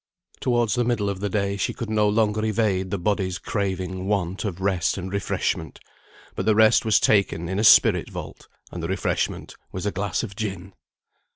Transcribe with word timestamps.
Towards 0.39 0.73
the 0.73 0.83
middle 0.83 1.11
of 1.11 1.19
the 1.19 1.29
day 1.29 1.57
she 1.57 1.75
could 1.75 1.91
no 1.91 2.09
longer 2.09 2.43
evade 2.43 2.89
the 2.89 2.97
body's 2.97 3.37
craving 3.37 4.07
want 4.07 4.43
of 4.45 4.59
rest 4.59 4.97
and 4.97 5.13
refreshment; 5.13 5.79
but 6.33 6.47
the 6.47 6.55
rest 6.55 6.83
was 6.83 6.99
taken 6.99 7.47
in 7.47 7.59
a 7.59 7.63
spirit 7.63 8.09
vault, 8.09 8.47
and 8.71 8.81
the 8.81 8.87
refreshment 8.87 9.53
was 9.71 9.85
a 9.85 9.91
glass 9.91 10.23
of 10.23 10.35
gin. 10.35 10.73